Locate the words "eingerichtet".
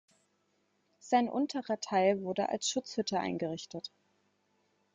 3.19-3.91